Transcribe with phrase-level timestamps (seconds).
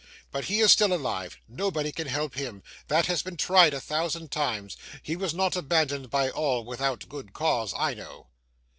[0.31, 1.37] But he is still alive.
[1.47, 6.09] Nobody can help him; that has been tried a thousand times; he was not abandoned
[6.09, 8.25] by all without good cause, I know.